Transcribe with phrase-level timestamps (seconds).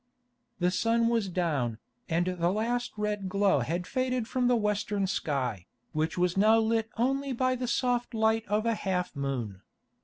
[0.57, 1.77] The sun was down,
[2.09, 6.89] and the last red glow had faded from the western sky, which was now lit
[6.97, 9.61] only by the soft light of a half moon.